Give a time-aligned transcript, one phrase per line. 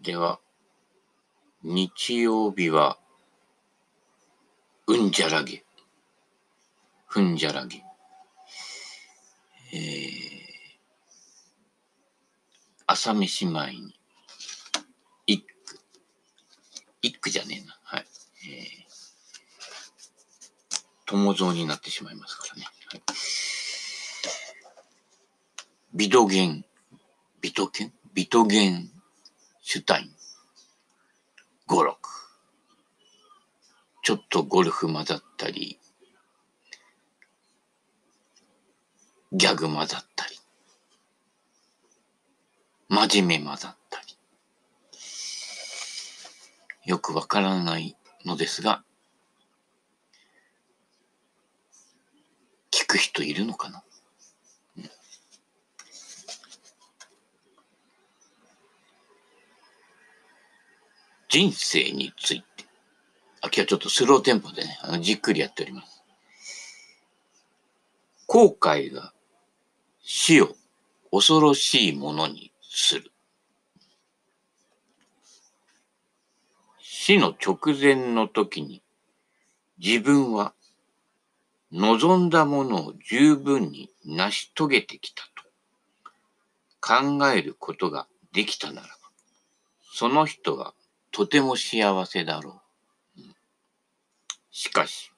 [0.00, 0.40] では、
[1.64, 2.98] 日曜日は、
[4.86, 5.64] うんじゃらげ。
[7.06, 7.84] ふんじゃらげ。
[9.72, 10.10] えー、
[12.86, 13.98] 朝飯前に、
[15.26, 15.80] 一句。
[17.02, 17.76] 一句じゃねえな。
[17.82, 18.06] はい。
[18.48, 22.66] えー、友蔵になってしまいますからね。
[22.86, 23.02] はい。
[25.92, 26.64] ビトゲン、
[27.40, 27.92] ビトゲン？
[28.14, 28.90] ビトゲン
[29.70, 30.10] シュタイン、
[31.66, 32.08] 語録。
[34.02, 35.78] ちょっとゴルフ混ざったり、
[39.30, 40.38] ギャグ混ざったり、
[42.88, 44.16] 真面目混ざったり、
[46.86, 48.82] よくわからないのですが、
[52.70, 53.84] 聞く人いるのかな、
[61.28, 62.64] 人生について、
[63.42, 66.02] あ、今日はちょっとスローテンポでね、あのじっくりやっております。
[68.26, 69.12] 後悔が
[70.02, 70.56] 死を
[71.12, 73.12] 恐ろしいものにする。
[76.80, 78.82] 死の直前の時に
[79.78, 80.54] 自分は
[81.72, 85.44] 望んだものを十分に成し遂げてきたと
[86.80, 88.94] 考えることができたならば、
[89.92, 90.74] その人は
[91.18, 92.62] とても幸せだろ
[93.16, 93.22] う。
[94.52, 95.10] しかし、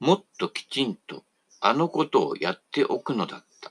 [0.00, 1.22] もっときちんと
[1.60, 3.70] あのことをやっておくのだった。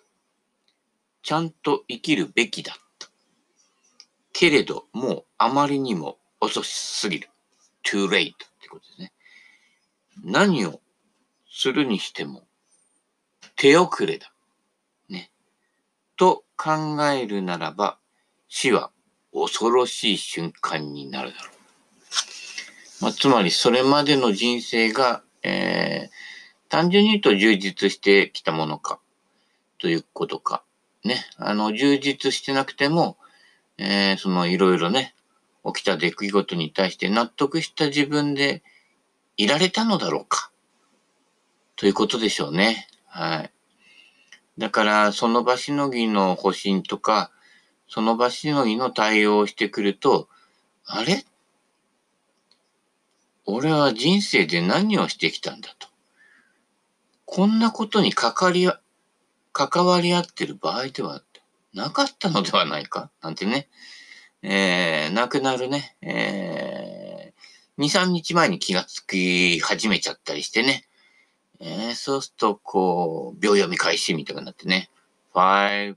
[1.21, 3.09] ちゃんと生きるべきだった。
[4.31, 7.29] けれど、もうあまりにも遅すぎる。
[7.83, 9.11] too late ってことですね。
[10.23, 10.79] 何を
[11.51, 12.43] するにしても
[13.57, 14.31] 手遅れだ。
[15.09, 15.29] ね。
[16.15, 17.99] と考えるならば、
[18.47, 18.93] 死は
[19.33, 21.59] 恐ろしい瞬間になるだろう。
[23.01, 28.99] まあ、つまりそれまでの人生が、えー、単純に言うと充実してきたものか、
[29.77, 30.63] ということか。
[31.03, 31.25] ね。
[31.37, 33.17] あの、充実してなくても、
[33.77, 35.15] えー、そのいろいろね、
[35.65, 38.63] 起きた出来事に対して納得した自分で
[39.37, 40.51] いられたのだろうか。
[41.77, 42.87] ということでしょうね。
[43.07, 43.51] はい。
[44.57, 47.31] だから、その場しのぎの保身とか、
[47.89, 50.29] その場しのぎの対応をしてくると、
[50.85, 51.25] あれ？
[53.45, 55.87] 俺は人生で何をしてきたんだと。
[57.25, 58.69] こんなことにかかり、
[59.51, 61.21] 関わり合ってる場合では
[61.73, 63.09] なかったのではないか？
[63.21, 63.67] なんてね、
[64.43, 70.85] えー、亡くなるね、えー、2、3日前に気がつき始めちゃったりしてね、
[71.59, 74.89] えー、そうすると、こう、秒読み開始みたいになってね、
[75.33, 75.95] 5、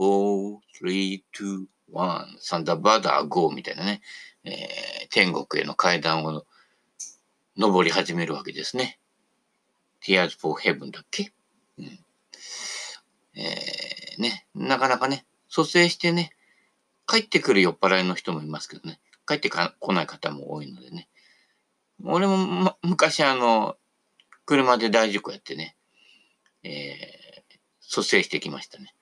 [0.00, 4.00] 4、3、2、1、サンダーバーダー5みたいなね、
[4.44, 6.44] えー、天国への階段を
[7.56, 8.98] 登り始めるわけですね。
[10.02, 11.32] Tears for Heaven だっけ
[11.78, 11.98] うん。
[13.36, 16.30] えー、ね、なかなかね、蘇生してね、
[17.06, 21.08] 帰ってくる酔っ払いの人もいますけどね、帰ってこない方も多いのでね。
[22.02, 23.76] 俺も、ま、昔あの、
[24.46, 25.76] 車で大事故やってね、
[26.62, 28.94] えー、蘇生してきましたね。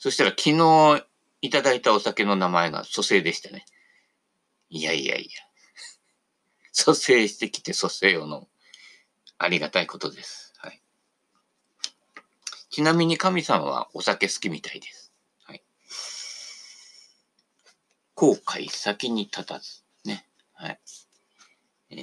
[0.00, 1.04] そしたら昨日
[1.42, 3.66] いただいたお酒の名前が蘇生でしたね。
[4.70, 5.28] いやいやいや。
[6.72, 8.48] 蘇生してきて蘇生を飲む。
[9.36, 10.54] ありがたいことです。
[10.56, 10.80] はい。
[12.70, 15.12] ちなみに神様はお酒好きみたいです。
[15.44, 15.62] はい。
[18.14, 19.82] 後悔先に立たず。
[20.06, 20.26] ね。
[20.54, 20.80] はい。
[21.90, 22.00] えー、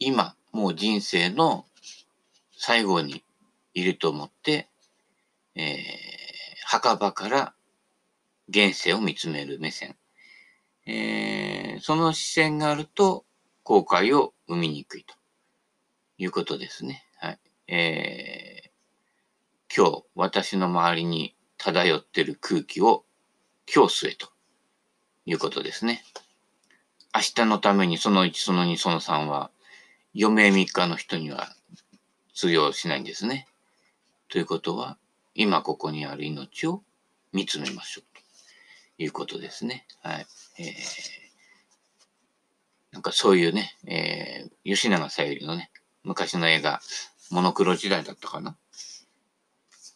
[0.00, 1.66] 今、もう人生の
[2.56, 3.22] 最後に
[3.74, 4.68] いると思って、
[5.54, 6.23] えー、
[6.74, 7.54] 墓場から
[8.48, 9.96] 現世を見つめる目線。
[10.86, 13.24] えー、その視線があると
[13.62, 15.14] 後悔を生みにくいと。
[16.18, 17.04] いうことですね。
[17.16, 17.38] はい。
[17.68, 23.04] えー、今日、私の周りに漂ってる空気を
[23.72, 24.28] 今日吸えと
[25.26, 26.02] いうことですね。
[27.14, 29.50] 明日のためにその1、その2、その3は、
[30.16, 31.54] 余命3日の人には
[32.34, 33.46] 通用しないんですね。
[34.28, 34.98] ということは、
[35.34, 36.82] 今ここにある命を
[37.32, 39.86] 見つめましょうということですね。
[40.02, 40.26] はい。
[40.58, 40.66] えー、
[42.92, 45.70] なんかそういうね、えー、吉永小百合のね、
[46.04, 46.80] 昔の映画、
[47.30, 48.56] モノクロ時代だったかな？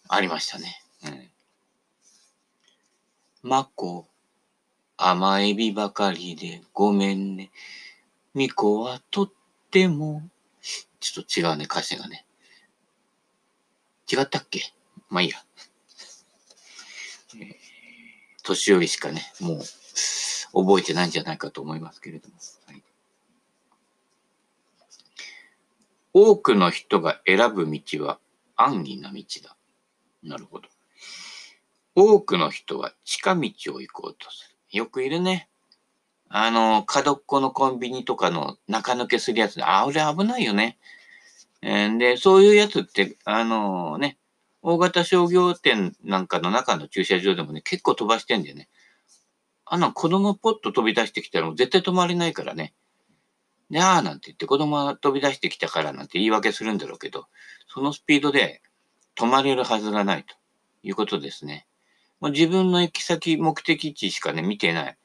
[0.09, 0.83] ありましたね。
[1.05, 1.31] うん。
[3.43, 4.09] マコ、
[4.97, 7.51] 甘エビばかりでごめんね。
[8.35, 9.33] ミコはとっ
[9.71, 10.23] ても、
[10.99, 12.27] ちょっと違うね、歌詞がね。
[14.11, 14.73] 違ったっけ？
[15.09, 15.37] まあいいや。
[17.37, 17.55] えー、
[18.43, 19.59] 年寄りしかね、もう
[20.67, 22.35] 覚えてないんじゃないかと思いますけれども。
[22.67, 22.83] はい、
[26.13, 28.19] 多くの人が選ぶ道は
[28.57, 29.57] 安易な道だ。
[30.23, 30.69] なるほど。
[31.95, 34.79] 多くの人は近道を行こうとする。
[34.79, 35.49] よくいるね。
[36.29, 40.79] あの、角っこのコンビニとかの中抜けするやつあ、俺危ないよね。
[41.63, 44.19] えー、で、そういうやつって、あのー、ね、
[44.71, 48.69] 大型商業店なんかの中の駐車場でもね、結構飛ばしてんだよね。
[49.65, 52.75] あの、子供ポッと飛び出してきたら絶対止まれないからね。
[53.71, 57.29] で、あーなんて言って子供が飛び出してきたからなんて言い訳するんだろうけど、
[57.67, 58.61] そのスピードで
[59.19, 60.35] 止まれるはずがないと
[60.83, 61.67] いうことですね。
[62.21, 64.99] もう自分の行き先、目的地しかね、見てない。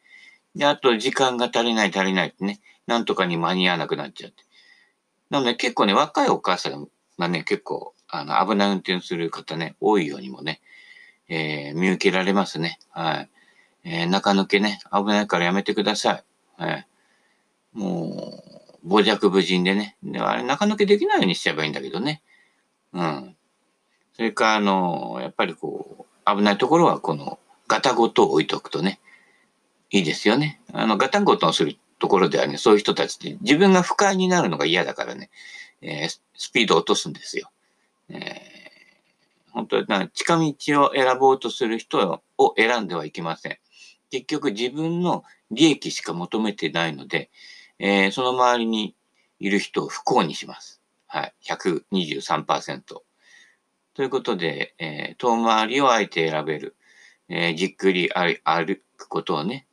[0.55, 4.43] で、あと時間が足りない足りないってね、なんとかに間に合わなくなっちゃって。
[5.29, 10.61] なので結構ね、若いお母さんがね、結構、あの、危ない運転する方ね、多いようにもね、
[11.29, 12.77] えー、見受けられますね。
[12.91, 13.29] はい。
[13.85, 16.23] えー、中抜けね、危ないからやめてください。
[16.57, 16.87] はい。
[17.73, 18.39] も
[18.83, 19.97] う、傍若無人でね。
[20.03, 22.21] であれ、中抜けできないようにしちゃえばいいんだけどね。
[22.93, 23.35] うん。
[24.13, 28.99] それか、あの、やっぱりこう、危ないところは、この、ガタごと置いとくとね、
[29.89, 30.61] いいですよね。
[30.71, 35.31] あの、ガタゴトンするところではね、そういう人たちって自分が不快になるのが嫌だからね、
[35.81, 37.49] えー、スピードを落とすんですよ。
[38.13, 43.57] えー、本当は近道を選ぼうとする人を選んではいけません。
[44.11, 47.31] 結局自分の利益しか求めてないので、
[47.79, 48.95] えー、その周りに
[49.39, 50.81] いる人を不幸にします。
[51.07, 51.33] はい。
[51.45, 52.81] 123%。
[53.95, 56.75] ということで、えー、遠回りをあえて選べる。
[57.29, 59.67] えー、じっくり歩くことをね、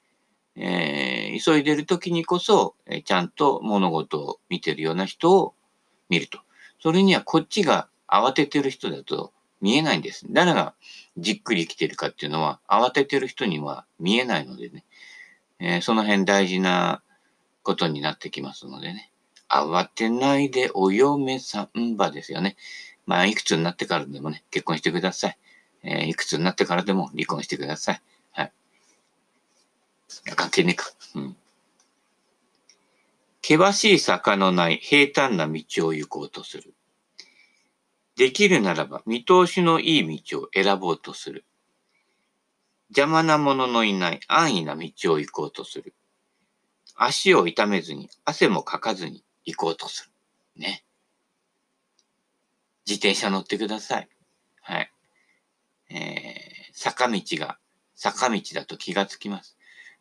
[0.56, 5.54] えー、急いでる時にこそ、えー、ちゃんと物事を見てるような人を
[6.08, 6.40] 見ると。
[6.80, 10.26] それにはこっちが慌ててる人だと見えないんです。
[10.30, 10.74] 誰が
[11.16, 14.84] じっくり来てるかっていうのは慌ててる人には見えないのでね、
[15.58, 17.02] えー、その辺大事な
[17.62, 19.10] ことになってきますのでね。
[19.48, 22.56] 慌てないでお嫁さんばですよね。
[23.06, 25.38] まあ、いくつになってからでもね、結婚してください。
[25.82, 28.02] えー、いくつになってからでも離婚してください。
[28.32, 28.52] はい。
[30.36, 30.86] 関係ねえか。
[31.16, 31.36] うん。
[33.42, 36.72] 険しい坂のない平坦な道を行こうとする。
[38.20, 41.46] できるならば見通しのいい道を選ぼうとする。
[42.90, 45.94] 邪魔な者ののいない安易な道を行こうとする。
[46.94, 50.60] 足を痛めずに汗もかかずに行こうとする。
[50.60, 50.84] ね。
[52.86, 54.08] 自転車乗ってください。
[54.60, 54.92] はい。
[55.88, 57.56] えー、坂道が
[57.94, 59.56] 坂道だと気がつきます。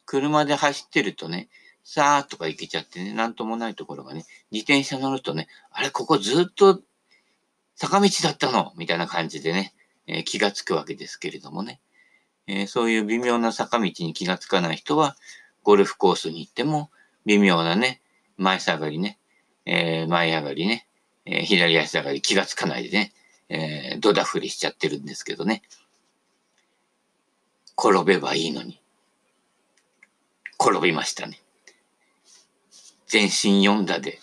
[0.05, 1.47] 車で走ってるとね、
[1.85, 6.81] さーとか行けちゃってね、なんともないところがね、自転車乗るとね、あれ、ここずっと
[7.81, 8.73] 坂道だったの？
[8.75, 9.73] みたいな感じでね、
[10.05, 11.79] えー、気がつくわけですけれどもね、
[12.45, 15.15] えー、そういう微妙な坂道に気がつかない人は、
[15.63, 16.91] ゴルフコースに行っても、
[17.25, 18.01] 微妙なね、
[18.35, 19.17] 前下がりね、
[19.65, 20.87] えー、前上がりね、
[21.23, 23.13] え左足上がり気がつかないでね、
[23.47, 25.61] えー、ドダフリしちゃってるんですけどね。
[27.81, 28.81] 転べばいいのに。
[30.61, 31.39] 転びましたね。
[33.07, 34.19] 全身読んだで、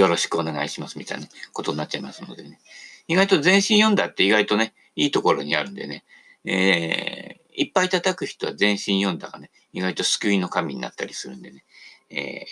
[0.00, 2.58] よろしくお願いしますみたいなことになっちゃいますのでね。
[3.06, 6.04] 意外と全身読んだって意外とね、いいところにあるんでね、
[6.46, 11.64] えー、いっぱい叩く人は全身読んだがね、意外と救いの神になったりするんでね、
[12.08, 12.46] えー、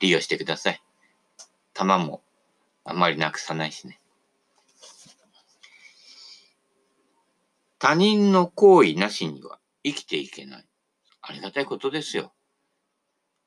[0.00, 0.82] 利用してください。
[1.74, 2.22] 弾も
[2.84, 4.00] あんまりなくさないしね。
[7.78, 10.64] 他人の行為なしには生きていけない。
[11.20, 12.32] ありがたいことですよ。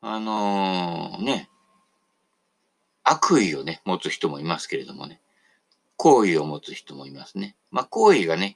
[0.02, 1.50] あのー、ね、
[3.12, 5.20] 悪意をね、持つ人もいますけれどもね、
[5.98, 7.56] 好意を持つ人もいますね。
[7.72, 8.56] まあ、好意がね、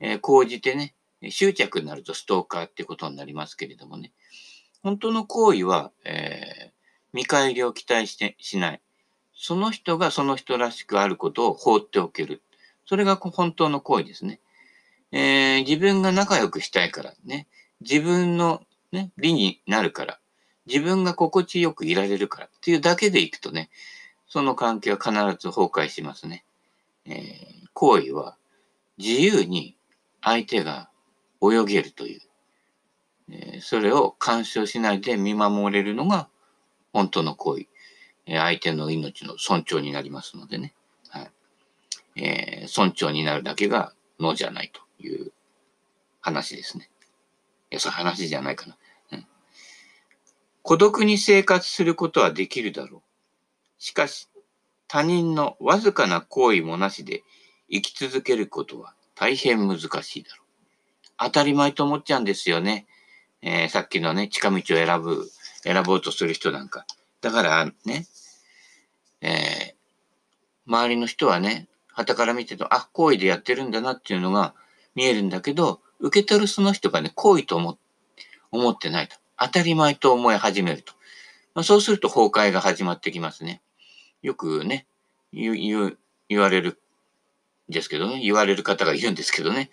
[0.00, 0.94] えー、講じてね、
[1.30, 4.12] 執着になるとストーカーってことになりますけれどもね、
[4.82, 6.70] 本当の行為は、えー、
[7.12, 8.80] 見返りを期待してしない。
[9.34, 12.42] その人がその人らしくあることを放っておける。
[12.86, 14.40] それが本当の行為ですね。
[15.12, 17.46] えー、自分が仲良くしたいからね、
[17.80, 20.18] 自分のね、利になるから、
[20.66, 23.70] 自分が心地よくいられるからっていうだけでいくとね、
[24.28, 26.44] その関係は必ず崩壊しますね。
[27.04, 28.36] えー、行為は
[28.96, 29.76] 自由に
[30.22, 30.88] 相手が
[31.42, 32.20] 泳げるという、
[33.30, 36.28] えー、それを干渉しないで見守れるのが
[36.92, 37.66] 本当の行為。
[38.26, 40.74] えー、相手の命の尊重になりますのでね。
[41.08, 41.30] はい。
[42.16, 45.32] えー、尊重になるだけが脳じゃないという
[46.20, 46.88] 話ですね。
[47.70, 48.76] いや、そういう話じゃないかな。
[50.62, 53.02] 孤独に生活することはできるだろう。
[53.78, 54.28] しかし、
[54.86, 57.22] 他人のわずかな行為もなしで
[57.70, 60.46] 生き続けることは大変難しいだろう。
[61.18, 62.86] 当たり前と思っちゃうんですよね。
[63.42, 65.28] えー、さっきのね、近道を選ぶ、
[65.62, 66.86] 選ぼうとする人なんか。
[67.20, 68.06] だからね、
[69.20, 69.74] えー、
[70.66, 74.54] 周りの人はね、旗から見てると、あ、行為でやってるんだなっていうのが
[74.94, 77.78] 見えるんだけど、受け取るその人がね、行為と思
[78.50, 79.16] 思ってないと。
[79.42, 80.92] 当たり前と思い始めると。
[81.54, 83.60] まあ、そうすると崩壊が始まってきますね。
[84.22, 84.86] よくね、
[85.32, 86.78] 言言言われる
[87.68, 89.70] んですけどね、言われる方がいるんですけどね。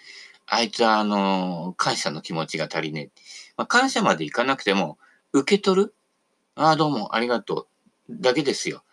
[0.48, 3.22] あいつは、あの、感謝の気持ちが足りねえ。
[3.56, 4.98] まあ、感謝までいかなくても、
[5.32, 5.94] 受け取る？
[6.56, 7.68] ああ、どうも、ありがと
[8.10, 8.16] う。
[8.22, 8.84] だけですよ。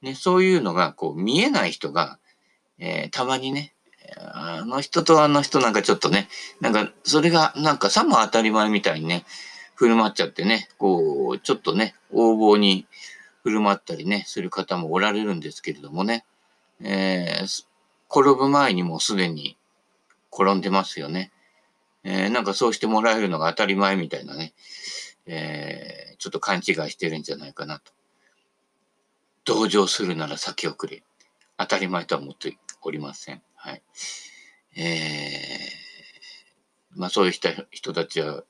[0.00, 2.18] ね、そういうのが、こう、見えない人が、
[2.78, 3.74] えー、たまにね、
[4.18, 6.28] あの人とあの人なんかちょっとね、
[6.60, 9.26] なんか、それが、なんかさも当たり前みたいにね、
[9.76, 12.86] 振る舞っちゃってね、こう、ちょっとね、横暴に
[13.42, 16.24] 振る舞ったりね、する方もおられるんですけれどもね、
[16.80, 17.64] えー、
[18.10, 19.56] 転ぶ前にもすでに
[20.32, 21.30] 転んでますよね。
[22.04, 24.54] えー、なんかそうしてもらえるのが当たり前みたいなね、
[25.26, 27.92] えー、ちょっと勘違いしてるんじゃないかなと。
[29.44, 31.02] 同情するなら先送り。
[31.58, 33.42] 当たり前とは思っておりません。
[33.54, 33.82] はい。
[34.76, 37.32] えー、まあそういう
[37.70, 38.42] 人たちは、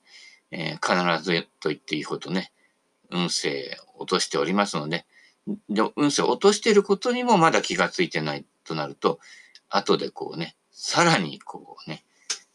[0.59, 2.51] えー、必ずと言っていいほどね、
[3.11, 5.05] 運勢を落としておりますので、
[5.69, 9.21] で運勢を落としていることにもまだ気がついてないとなると、
[9.69, 12.05] 後でこうね、さらにこうね、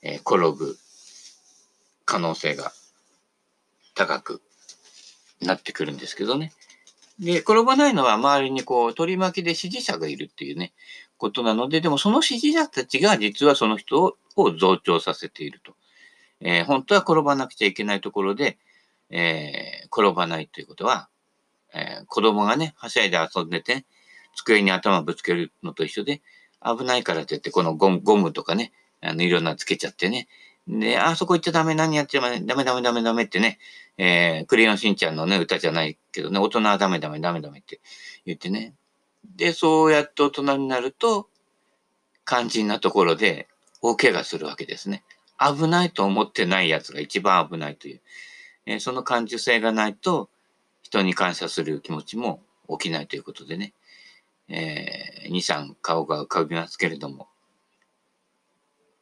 [0.01, 0.75] えー、転ぶ
[2.05, 2.73] 可能性が
[3.93, 4.41] 高く
[5.39, 6.51] なってくるんですけどね。
[7.19, 10.73] で、転ばないのは周りにこう取り巻きで支持者がいるっていうね、
[11.17, 15.75] ことなので、でもその支持者たちが実はその人を増長させていると。
[16.41, 18.57] えー、本当は転ばなくちゃいけないところで、
[19.09, 21.09] えー、転ばないということは、
[21.73, 23.85] えー、子供がね、はしゃいで遊んでて、
[24.35, 26.21] 机に頭ぶつけるのと一緒で、
[26.63, 28.71] 危ないからって言って、このゴムゴムとかね、
[29.01, 30.27] あの、いろんなつけちゃってね。
[30.67, 33.57] で、あそこ行っちゃダメ、何やっちゃダメ、ダメダメダメダメってね、
[33.97, 37.81] えー、クレヨンしんちゃんのね、歌じゃないけどね、大人はダメダメダメダメって
[38.25, 38.75] 言ってね。
[39.35, 41.29] で、そうやって大人になると、
[42.25, 43.47] 肝心なところで
[43.81, 45.03] 大怪我するわけですね。
[45.41, 48.01] 危ないと思ってないやつが一番危ないという。
[48.65, 50.29] えー、その感受性がないと、
[50.83, 53.73] 人に感謝する気持ちも起きないということでね。
[54.47, 57.27] えー、2、3顔が浮かびますけれども、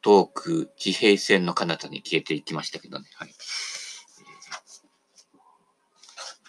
[0.01, 3.05] 遠く地平線の彼方に消えていきましたけどね。
[3.15, 3.34] はい。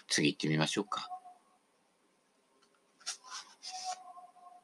[0.07, 1.09] 次行ってみましょうか。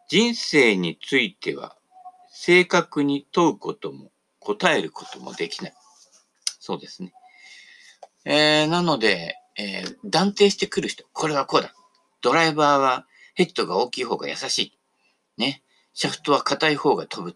[0.10, 1.76] 人生については
[2.30, 4.12] 正確に問うことも
[4.48, 5.74] 答えることもできない。
[6.58, 7.12] そうですね。
[8.24, 11.74] えー、なので、えー、断定してくる人、これはこうだ。
[12.22, 14.78] ドライバーはヘッドが大きい方が優しい。
[15.38, 15.64] ね。
[15.94, 17.36] シャフトは硬い方が飛ぶ。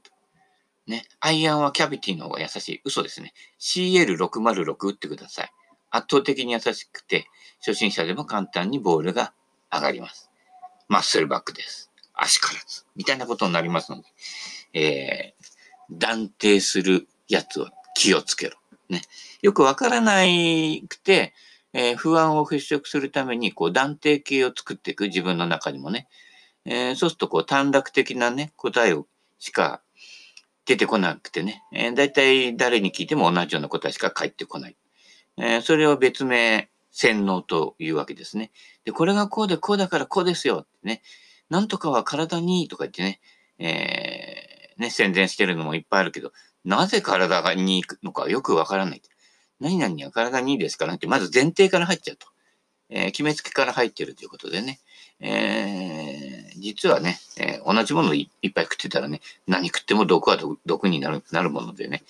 [0.87, 1.03] ね。
[1.19, 2.81] アイアンはキャビティの方が優しい。
[2.85, 3.33] 嘘ですね。
[3.59, 5.51] CL606 打ってください。
[5.89, 7.27] 圧倒的に優しくて、
[7.59, 9.33] 初心者でも簡単にボールが
[9.69, 10.31] 上がります。
[10.87, 11.91] マッスルバックです。
[12.13, 12.85] 足からず。
[12.95, 14.07] みたいなことになりますので、
[14.73, 15.40] えー、
[15.91, 18.57] 断定するやつは気をつけろ。
[18.89, 19.01] ね。
[19.41, 21.33] よくわからないくて、
[21.73, 26.07] えー、不安を払拭するために、こう、断定形を作っていく、自分の中にもね。
[26.65, 29.07] えー、そうすると、こう、短絡的なね、答えを
[29.39, 29.81] しか
[30.65, 34.75] 出てこなくてね、えー、大体誰に聞いても同じような答えしか返ってこない。
[35.37, 38.51] えー、それを別名、洗脳というわけですね。
[38.83, 41.01] で、これがこうでこうだからこうですよってね。
[41.49, 43.21] なんとかは体にいいとか言ってね、
[43.59, 44.30] えー、
[44.81, 46.33] ね、宣伝してるのもいっぱいあるけど、
[46.65, 49.01] なぜ体がに行くのかよくわからない。
[49.59, 52.27] 何々は体にいいですからって、まず前提から入っちゃうと。
[52.89, 54.79] えー、決めつけから入ってるということでね。
[55.21, 62.01] えー、実はね、えー、同じものいっぱい食ってたらね、何食っても毒は毒になるなるものでね、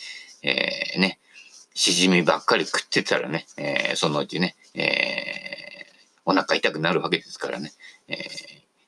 [0.41, 1.19] えー、ね、
[1.73, 7.71] しじみばっかり食ってたらね、えー、そのうちね、えー、お腹痛くなるわけですからね、
[8.07, 8.17] えー、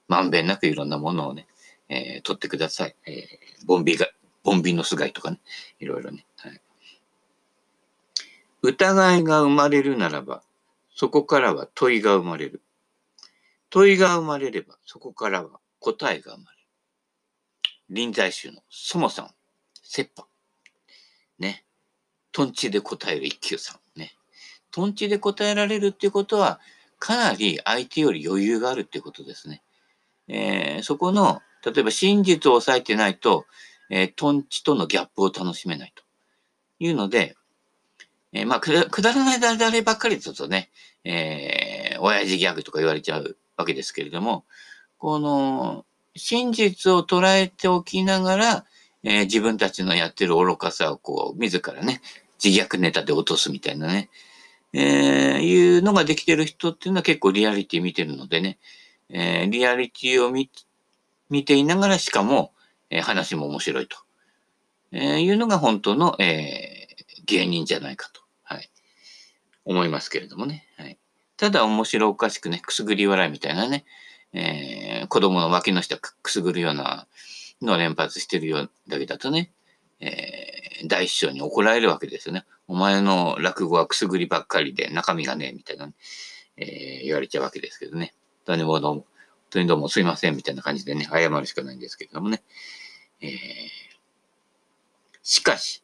[0.07, 1.45] まんべんなくいろんなものをね、
[1.89, 2.95] えー、取ってください。
[3.05, 4.07] えー、ボンビが、
[4.43, 5.39] ボンビの巣貝とかね、
[5.79, 6.25] いろいろね。
[6.37, 6.59] はい
[8.63, 10.41] 疑いが生まれるならば、
[10.95, 12.61] そこからは問いが生まれる。
[13.69, 16.63] 問いが生まれれば、そこからは答えが生まれる。
[17.89, 19.31] 臨済宗のそもそも、
[19.81, 20.25] 切羽。
[21.39, 21.65] ね。
[22.31, 23.99] トンチで答える一休さん。
[23.99, 24.13] ね。
[24.71, 26.61] トンチで答えられるっていうことは、
[26.99, 29.61] かなり相手より余裕があるっていうことですね。
[30.29, 33.45] えー、そこの、例えば真実を抑えてないと、
[33.89, 36.03] えー、トンチとのギャップを楽しめないと。
[36.79, 37.35] いうので、
[38.33, 40.69] えー、まあくだ、くだらないだればっかりだとね、
[41.03, 44.45] えー、親父ギャグとか言われちゃうわけですけれども、
[44.97, 48.65] この、真実を捉えておきながら、
[49.03, 52.01] えー、自分たちのやってる愚かさをこう、自らね、
[52.43, 54.09] 自虐ネタで落とすみたいなね、
[54.73, 58.57] えー、いうのができてる人っていうのは結構リアリティ見てるのでね、
[59.09, 60.49] えー、リアリティを見、
[61.33, 62.53] 見ていながらしかも、
[62.91, 63.97] えー、話も面白いと、
[64.91, 68.69] えー、いうのが本当の、えー、芸人じゃないかと、はい、
[69.65, 70.67] 思いますけれどもね。
[70.77, 70.99] はい、
[71.35, 73.83] ただ面白おかしくね、くすぐり笑いみたいなね、
[74.33, 77.07] えー、子供の脇の下くすぐるような
[77.63, 79.51] のを連発してるようだけだとね、
[80.01, 82.45] えー、大師匠に怒られるわけですよね。
[82.67, 85.93] お前の落語はくすぐりばっかりで中身がねえ、みたいな、ね、
[86.57, 88.13] えー、言われちゃうわけですけどね。
[88.45, 89.05] 何もどうも、
[89.53, 92.43] 当にどうもすいません、みたいな感じでね、謝るしかないんですけれどもね。
[93.21, 93.29] えー、
[95.21, 95.83] しかし、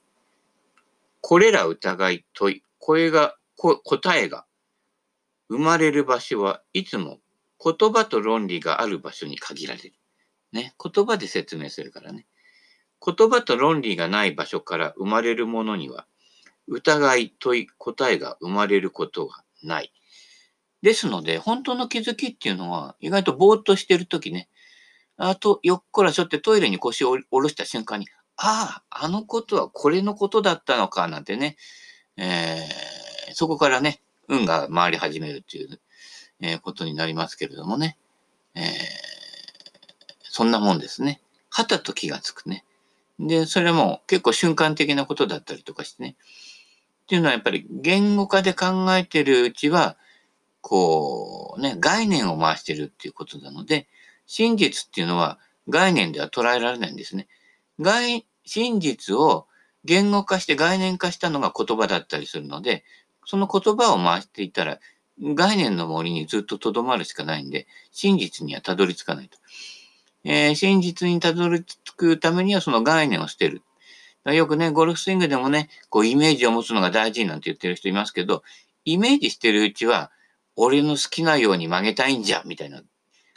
[1.22, 4.46] これら疑い問い、声が、答えが
[5.50, 7.20] 生まれる場所はいつも
[7.62, 9.94] 言葉と論理がある場所に限られる。
[10.54, 10.74] ね。
[10.82, 12.26] 言葉で説明するからね。
[13.06, 16.08] 言葉と論理がない場所から生まれるものには、
[16.68, 19.92] 疑い、問い、答えが生まれることがない。
[20.82, 24.50] ですので、本当の気づきっていうのは、意外とぼーっとしてるときね、
[25.18, 28.08] あと、よっこらしょってトイレに腰を下ろした瞬間に、
[28.38, 31.58] ああ、あのことはこれのことだったのか、なんてね、
[32.16, 35.80] えー、そこからね、運が回り始めるっていう、
[36.40, 37.98] えー、ことになりますけれどもね、
[38.56, 38.64] えー、
[40.24, 41.22] そんなもんですね。
[41.50, 42.64] はたと気がつくね。
[43.20, 46.16] で、それも結構瞬間的なことだったりとかしてね。
[47.04, 49.98] っていうのはやっぱり言語化で考えてるうちは、
[50.62, 53.88] こうね、概念を回してるっていうことなので、
[54.26, 55.40] 真実っていうのは
[55.70, 57.28] 概念では捉えられないんですね。
[57.80, 59.48] 概、真実を
[59.86, 62.84] 言語化して概念化したのが言葉だったりするので、
[63.26, 64.80] その言葉を回していたら、
[65.22, 69.38] 概念の森にずっと留まるしかないんで、真実にはたどり着かないと。
[70.24, 73.62] えー、真実にたどり着くためにはその概念を捨てる。
[74.26, 78.44] よくね、ゴルフスイングでもね、こうイメージを持つのが大事なんて言ってる人いますけど、
[78.86, 80.12] イメージしてるうちは、
[80.62, 82.82] 俺の好きなように曲げたいんじゃ、みたいな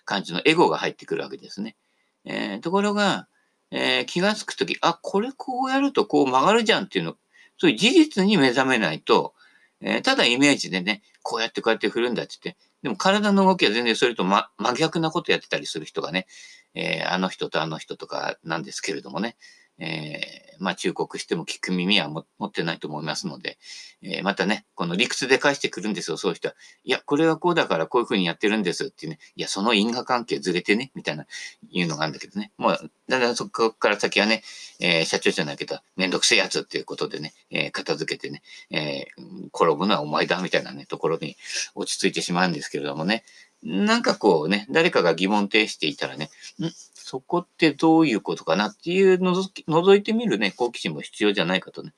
[0.04, 1.76] 感じのエゴが入ってくるわけですね。
[2.24, 3.28] えー、ところが、
[3.70, 7.16] えー、気がつくとき、あ、これこうやるとこう曲がるじゃんっていうの、
[7.58, 9.35] そういう事実に目覚めないと、
[9.80, 16.26] えー、ただイメージでね、こうやってこうやって振るんだって言って、でも体の動きは全然それと、ま、真逆なことやってたりする人がね、
[16.74, 19.37] えー、あの人とあの人とかなんですけれどもね、
[19.83, 23.59] えー、まあ忠告しても聞く耳は持ってないと思いますので、
[24.01, 26.55] えー、またね、この理屈で返してくるんですよ、そういう人は。
[26.85, 31.27] いや、これはこうだからこういうふうにやってるんですってね、いや、その因果関係ずれてね、みたいな、
[31.68, 32.53] いうのがあるんだけどね。
[32.59, 34.45] もう、だんだんそこから先はね、
[34.79, 41.37] えー、社長じゃないけど、めんどくせえやつっていうことでね、えー、片付けてね、えー、転ぶのはお前だ、みたいなね、ところに
[41.75, 43.25] 落ち着いてしまうんですけれどもね、
[43.62, 46.64] なんかこうね、誰かが疑問呈していたらね、ん？
[47.12, 51.92] そこってどういうことかなっていうのぞき覗いてみるね、好奇心も必要じゃないかとね。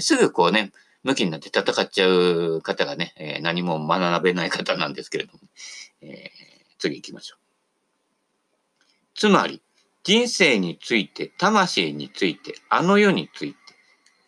[0.00, 0.70] すぐこうね、
[1.02, 5.40] 向きになって戦っちゃう方がね、えー、何も学べない方なんですけれども、
[6.00, 6.20] えー、
[6.78, 7.42] 次行きましょう。
[9.16, 9.60] つまり、
[10.04, 13.58] 人生について、魂について、あの世について、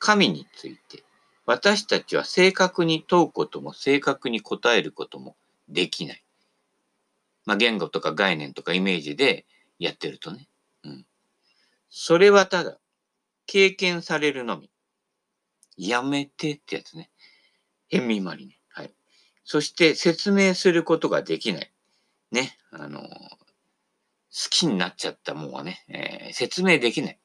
[0.00, 1.04] 神について、
[1.46, 5.36] 私たちは正確に問うことも正確に答えることも
[5.68, 6.24] できない。
[7.46, 9.46] まあ、言語とか概念とかイメージで
[9.78, 10.48] やってるとね。
[10.84, 11.06] うん。
[11.90, 12.78] それはただ、
[13.46, 14.70] 経験されるのみ。
[15.76, 17.10] やめてってやつね。
[17.88, 18.58] 変身まりね。
[18.68, 18.92] はい。
[19.44, 21.72] そして説明することができない。
[22.30, 22.56] ね。
[22.70, 23.08] あの、好
[24.50, 27.18] きになっちゃったもんはね、えー、説明できない。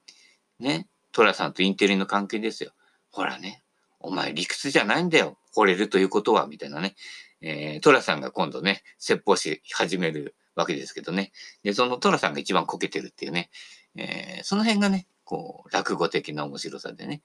[0.59, 0.87] ね。
[1.11, 2.71] トラさんとインテリの関係ですよ。
[3.11, 3.63] ほらね。
[3.99, 5.37] お前理屈じゃないんだよ。
[5.55, 6.95] 惚れるということは、みたいなね。
[7.41, 11.31] えー、トラさんが今度ね、説法し始めるわけですけどね。
[11.63, 13.49] で、そのトラさんが一番こけてるっていうね。
[13.95, 17.21] えー、その辺がね、こう、落語的な面白さでね。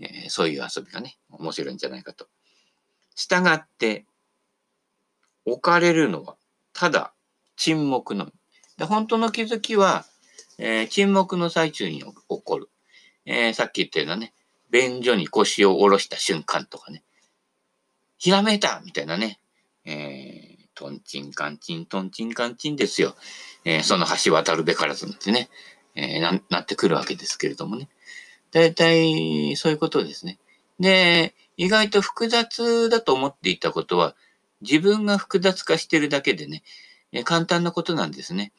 [0.00, 2.28] えー、そういう遊びがね、面白いんじゃないかと。
[3.14, 4.04] 従って、
[5.44, 6.36] 置かれるのは、
[6.72, 7.14] ただ、
[7.56, 8.32] 沈黙のみ。
[8.78, 10.04] で本当の気づきは、
[10.58, 12.68] えー、沈黙の最中に起こる。
[13.24, 14.34] えー、さっき言ったようなね、
[14.70, 17.02] 便所に腰を下ろした瞬間とかね、
[18.18, 19.38] ひらめいたみたいなね。
[19.84, 20.45] えー、
[20.76, 23.16] トンチンカンチン、トンチンカンチンですよ。
[23.64, 25.48] えー、その橋渡るべからずってね、
[25.96, 27.88] えー、な、なってくるわけですけれどもね。
[28.52, 30.38] 大体、そういうことですね。
[30.78, 34.14] で、意外と複雑だと思っていたことは、
[34.60, 36.62] 自分が複雑化してるだけでね、
[37.10, 38.52] えー、簡単なことなんですね。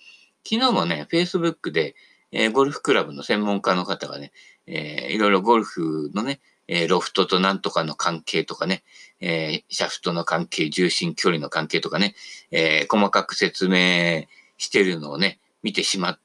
[0.43, 1.95] 昨日もね、Facebook で、
[2.31, 4.31] えー、ゴルフクラブの専門家の方がね、
[4.65, 8.83] えー、いろいろゴルフのね、えー、ロフトとなんとかの関係とかね、
[9.19, 12.15] えー、シャフトの関係、重心距離の関係とかね、
[12.51, 14.25] えー、細かく説明
[14.57, 16.19] してるのをね、見てしまっ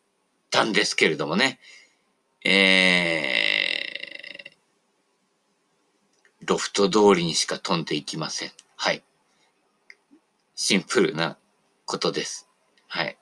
[0.51, 1.59] たんですけれどもね、
[2.45, 3.53] え
[6.45, 8.51] ロフト通りにしか飛んでいきません。
[8.77, 9.03] はい。
[10.57, 11.39] シンプルな
[11.87, 12.49] ことです。
[12.89, 13.17] はい。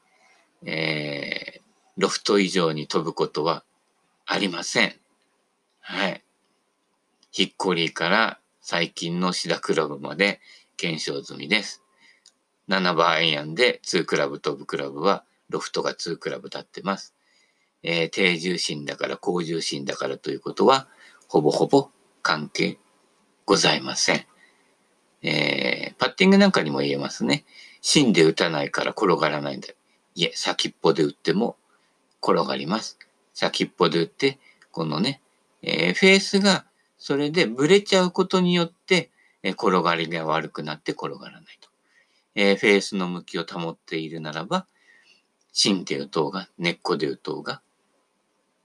[0.64, 1.60] えー、
[1.98, 3.62] ロフト以上に飛ぶことは
[4.24, 4.94] ありません。
[5.80, 6.24] はい。
[7.30, 10.40] ヒッコリーから最近のシダクラブまで
[10.76, 11.82] 検証済みです。
[12.68, 17.14] 7番アイアンで2クラブ飛ぶクラブはロフトが2クラブ立ってます。
[17.82, 20.88] えー、低重心だから高重心だからということは
[21.28, 21.88] ほぼほぼ
[22.22, 22.78] 関係
[23.46, 24.26] ございません。
[25.22, 27.44] えー、パッティングなんかにも言えますね。
[27.80, 29.68] 芯で打たないから転がらないんだ。
[30.14, 31.56] いえ、先っぽで打っても
[32.22, 32.98] 転がります。
[33.34, 34.38] 先っぽで打って、
[34.72, 35.20] このね、
[35.62, 36.64] えー、フェースが
[37.00, 39.10] それでブレちゃうことによって、
[39.42, 41.70] え、転がりが悪くなって転がらないと。
[42.34, 44.66] えー、フェースの向きを保っているならば、
[45.50, 47.62] 芯で打とうが、根っこで打とうが、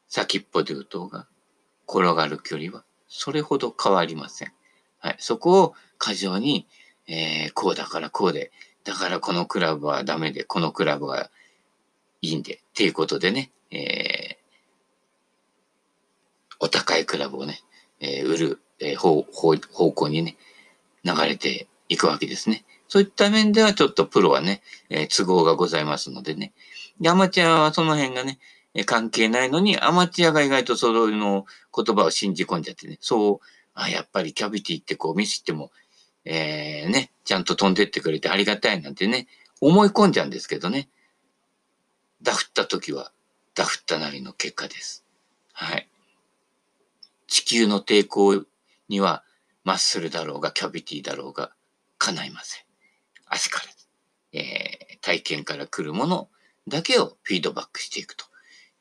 [0.10, 1.28] 先っぽで打とうが、
[1.88, 4.52] 転がる距離はそれほど変わりません。
[5.00, 5.15] はい。
[5.19, 6.67] そこを過剰に、
[7.08, 8.52] えー、こうだからこうで、
[8.84, 11.30] だからこのクラブはダメで、このクラブは
[12.21, 17.62] いいんで、っていうことでね、えー、お高いクラブをね、
[17.99, 20.38] えー、売る、えー、方方方向にね、
[21.03, 22.65] 流れていくわけですね。
[22.88, 26.53] そういった面ではちょっとプロはね、えー、都合がございますのでね。
[26.99, 28.39] で、アマチュアはその辺がね、
[28.73, 35.71] えー、関係ないのに、アマチュアが意外とその言葉を信じ込んじゃってね、そう、あ、やっぱりキャビティってこう見せても、
[36.25, 39.27] えー、ね、ちゃんと飛んでってくれてありがたいなんてね、
[39.62, 40.89] 思い込んじゃうんですけどね。
[42.21, 43.12] ダフった時は、
[43.53, 45.05] ダフったなりの結果です。
[45.53, 45.88] はい。
[47.27, 48.45] 地球の抵抗
[48.88, 49.23] には、
[49.63, 51.51] マッスルだろうが、キャビティだろうが、
[51.97, 52.63] 叶いません。
[53.25, 53.61] 足か
[54.33, 56.29] ら、えー、体験から来るもの
[56.67, 58.25] だけをフィードバックしていくと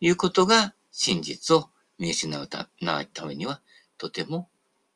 [0.01, 2.69] いうことが、真実を見失うた
[3.27, 3.61] めには、
[3.99, 4.49] とても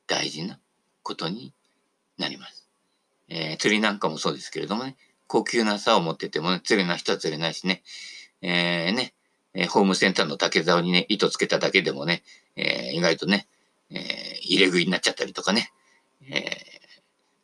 [0.06, 0.58] 大事な
[1.02, 1.54] ことに
[2.18, 2.68] なります。
[3.28, 7.82] えー、釣りなんかもそうですけれどもね、高級な竿を持ってても、ね、釣れない人は釣れないしね、
[8.40, 9.14] えー、ね、
[9.58, 12.22] えー、ホームセンターの竹竿にね、糸つけただけでもね、
[12.54, 13.48] えー、意外とね、
[13.90, 14.00] えー、
[14.42, 15.72] 入れ食いになっちゃったりとかね、
[16.30, 16.52] え、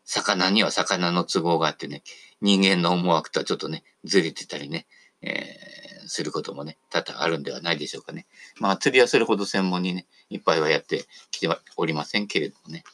[0.05, 2.03] 魚には魚の都合があってね、
[2.40, 4.87] 人間の思惑とはちょっとね、ずれてたりね、
[5.22, 5.59] え、
[6.07, 8.27] することもね、多々あるんではないでしょうかね。
[8.61, 12.85] まあ、釣りはそれほど専門にね、いっぱいはやってきてはおりませんけれどもね。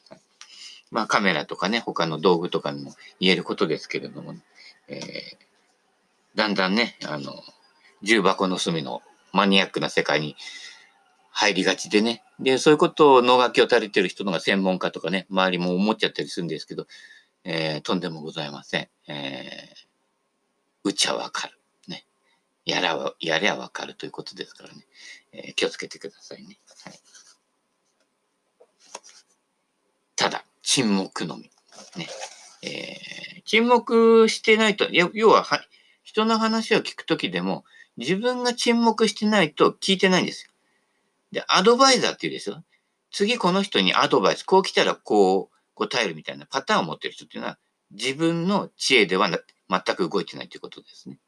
[0.91, 4.41] まあカメラとかね、他の道具とかにも言えることですけれども、ね、
[4.89, 5.37] え、
[6.35, 7.43] だんだんね、あの、
[8.03, 10.37] 重箱の隅のマニアックな世界に
[11.31, 12.23] 入りがちでね。
[12.39, 16.87] で、そういうことを脳書きを垂れてる人のが専門家とかね、周りも思っちゃったりするんですけど、
[17.45, 18.89] えー、とんでもございません。
[19.09, 19.87] えー、
[20.85, 21.59] うちはわかる。
[21.89, 22.05] ね。
[22.65, 24.87] やらは、やりゃわかるということですからね。
[25.33, 26.59] えー、気をつけてくださいね。
[26.85, 27.01] はい。
[30.17, 31.51] ただ、沈黙のみ。
[31.97, 32.09] ね。
[32.63, 35.61] えー、沈黙してないと、要はは、
[36.03, 37.65] 人の話を聞くときでも、
[38.01, 40.51] 自分が沈黙してないと聞いてないんですよ。
[41.33, 42.65] で、アドバイザーって言うですよ。
[43.13, 47.59] 次この人にアドバイス、こう来たらこう答えるみたいなパターンを持ってる人っていうのは、
[47.91, 51.19] 自分の知恵では全く動いてないということですね。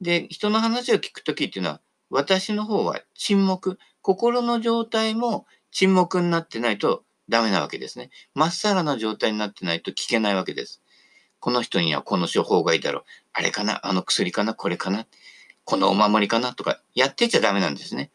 [0.00, 8.08] で、人の話を聞くときっていうのは、私の方は沈黙、心の状態も沈黙になってないとダメなわけですね。
[8.34, 10.80] まっさらな状態になってないと聞けないわけです。
[11.40, 13.04] この人にはこの処方がいいだろう。
[13.34, 15.06] あれかなあの薬かなこれかな
[15.68, 18.10] このお守りかなとかやってちゃダメなんですね。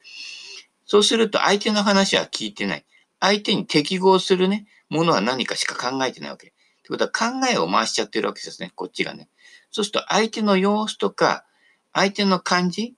[0.87, 2.85] そうすると相手の話は聞いてない。
[3.19, 6.47] 相手に適合するね、ものは何かしか考えてないわけ。
[6.47, 6.49] っ
[6.81, 8.71] てことは考えを回しちゃってるわけですね。
[8.73, 9.29] こっちがね。
[9.69, 11.45] そうすると相手の様子とか、
[11.93, 12.95] 相手の感じ、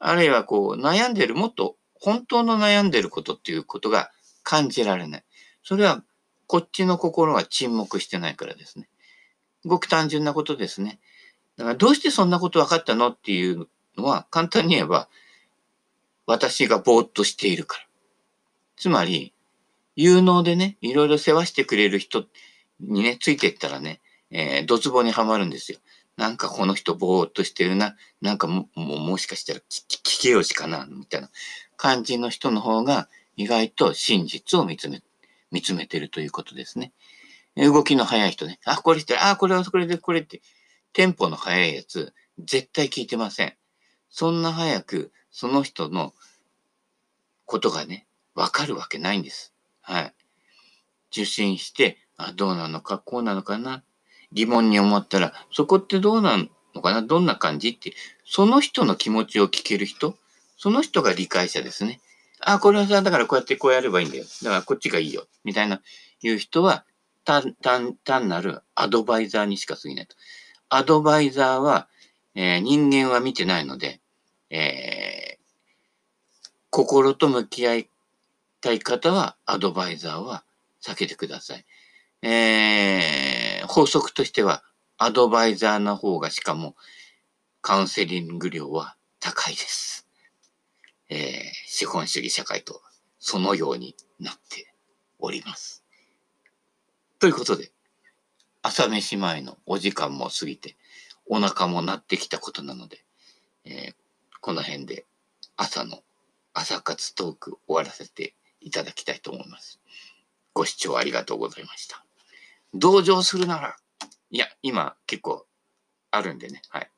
[0.00, 4.10] あるいはこう悩んでる、もっと本当の悩んでることっていうことが
[4.42, 5.24] 感じられない。
[5.62, 6.02] それは
[6.48, 8.88] こっちの心が沈黙してないからですね。
[9.64, 10.98] ごく単純なことですね。
[11.56, 13.10] だからどうしてそんなこと分かったの？
[13.10, 15.08] っていうのは簡単に言えば
[16.26, 17.86] 私がぼーっとしているから。
[18.76, 19.32] つまり
[19.94, 22.24] 有能でね、いろいろ世話してくれる人
[22.80, 25.78] にね、ついてったらね、えー、ドツボにはまるんですよ。
[26.16, 27.96] なんかこの人ぼーっとしてるな。
[28.20, 31.30] なんかも、ももしかしたら聞けよしかな、みたいな
[31.76, 35.02] 感じの人の方が意外と真実を見つめ
[35.50, 36.92] 見つめてるということですね。
[37.56, 38.58] 動きの速い人ね。
[38.64, 40.42] あ、これして、あ、これはこれで、これって、
[40.92, 43.54] テンポの速いやつ、絶対聞いてません。
[44.18, 46.14] そんな早く、その人の
[47.44, 49.52] ことがね、わかるわけないんです。
[49.82, 50.14] はい。
[51.12, 53.84] 受信して、あ、どうなのか、こうなのかな。
[54.32, 56.38] 疑問に思ったら、そこってどうな
[56.74, 57.92] のかなどんな感じって、
[58.24, 60.16] その人の気持ちを聞ける人、
[60.56, 62.00] その人が理解者ですね。
[62.40, 64.24] あ、これはさ、だからこうやってこうやればいいんだよ。
[64.42, 65.26] だからこっちがいいよ。
[65.44, 65.82] みたいな
[66.22, 66.86] いう人は
[67.26, 70.16] 単単単なるアドバイザーにしか過ぎないと。
[70.70, 71.88] アドバイザーは、
[72.34, 74.00] えー、人間は見てないので、
[74.50, 75.38] えー、
[76.70, 77.90] 心と向き合い
[78.60, 80.44] たい方はアドバイザーは
[80.82, 81.64] 避けてください。
[82.22, 84.62] えー、法則としては
[84.98, 86.74] アドバイザーの方がしかも
[87.60, 90.06] カウンセリング料は高いです。
[91.08, 92.80] えー、資本主義社会と
[93.18, 94.72] そのようになって
[95.18, 95.84] おります。
[97.18, 97.70] ということで、
[98.62, 100.76] 朝飯前のお時間も過ぎて、
[101.26, 103.04] お腹も鳴ってきたことなので、
[103.64, 103.94] えー、
[104.46, 105.04] この辺で
[105.56, 106.04] 朝の
[106.54, 109.80] 朝活トーク終わらせていただきたいと思います。
[110.52, 112.04] ご視聴ありがとうございました。
[112.72, 113.76] 同情するなら、
[114.30, 115.44] いや、今結構
[116.12, 116.88] あるんでね、はい。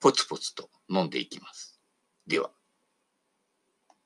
[0.00, 1.78] ポツポツと飲んでいきます。
[2.26, 2.50] では。